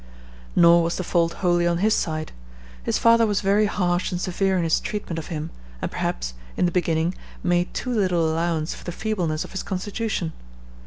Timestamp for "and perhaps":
5.79-6.33